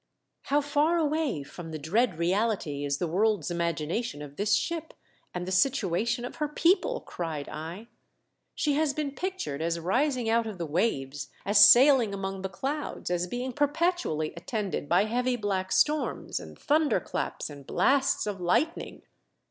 [0.49, 4.95] "How far away from the dread reality is the world's imagination of this ship,
[5.31, 7.87] and the situation of her people!" cried I."
[8.55, 13.11] She has been pictured as rising out of the waves, as sailing among the clouds,
[13.11, 19.03] as being perpetually attended by heavy black storms, and thunder claps and blasts of lightning